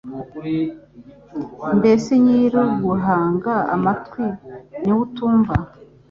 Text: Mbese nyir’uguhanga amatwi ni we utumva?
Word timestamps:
Mbese 1.77 2.11
nyir’uguhanga 2.23 3.53
amatwi 3.75 4.25
ni 4.83 4.91
we 4.95 4.99
utumva? 5.05 5.53